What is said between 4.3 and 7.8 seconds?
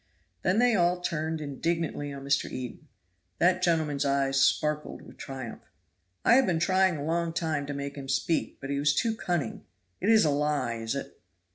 sparkled with triumph. "I have been trying a long time to